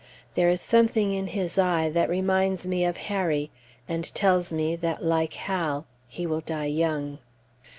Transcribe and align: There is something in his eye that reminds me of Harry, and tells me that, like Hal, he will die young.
There 0.33 0.49
is 0.49 0.61
something 0.61 1.11
in 1.13 1.27
his 1.27 1.59
eye 1.59 1.87
that 1.89 2.09
reminds 2.09 2.65
me 2.65 2.83
of 2.85 2.97
Harry, 3.05 3.51
and 3.87 4.11
tells 4.15 4.51
me 4.51 4.75
that, 4.77 5.05
like 5.05 5.33
Hal, 5.35 5.85
he 6.07 6.25
will 6.25 6.41
die 6.41 6.65
young. 6.65 7.19